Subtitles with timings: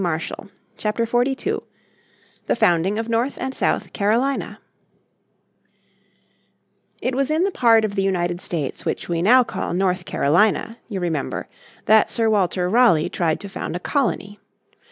[0.77, 1.61] __________Chapter 42
[2.47, 4.59] The Founding of North and South Carolina
[6.99, 10.79] It was in the part of the United States which we now call North Carolina,
[10.87, 11.47] you remember,
[11.85, 14.39] that Sir Walter Raleigh tried to found a colony.